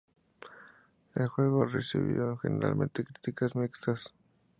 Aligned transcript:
El 1.13 1.27
juego 1.27 1.63
recibió 1.63 2.35
generalmente 2.37 3.03
críticas 3.05 3.55
mixtas. 3.55 4.15